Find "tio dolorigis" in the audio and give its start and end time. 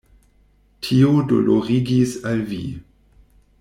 0.87-2.17